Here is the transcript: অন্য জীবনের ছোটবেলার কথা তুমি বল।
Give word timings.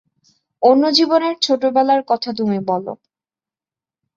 অন্য 0.61 0.83
জীবনের 0.91 1.35
ছোটবেলার 1.41 2.01
কথা 2.07 2.29
তুমি 2.33 2.57
বল। 2.67 2.85